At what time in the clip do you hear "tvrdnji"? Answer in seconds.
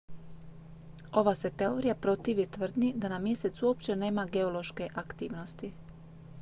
2.55-2.91